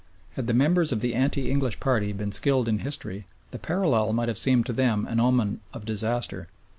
Had 0.33 0.47
the 0.47 0.53
members 0.55 0.91
of 0.91 1.01
the 1.01 1.13
anti 1.13 1.51
English 1.51 1.79
party 1.79 2.11
been 2.11 2.31
skilled 2.31 2.67
in 2.67 2.79
history, 2.79 3.27
the 3.51 3.59
parallel 3.59 4.13
might 4.13 4.29
have 4.29 4.37
seemed 4.39 4.65
to 4.65 4.73
them 4.73 5.05
an 5.05 5.19
omen 5.19 5.59
of 5.75 5.85
disaster. 5.85 6.47